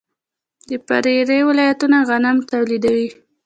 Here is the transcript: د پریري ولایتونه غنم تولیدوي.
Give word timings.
د 0.69 0.71
پریري 0.87 1.39
ولایتونه 1.49 1.97
غنم 2.09 2.37
تولیدوي. 2.51 3.09